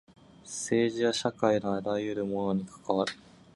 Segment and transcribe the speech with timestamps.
[0.43, 3.13] 政治は社会のあらゆるものに関わる。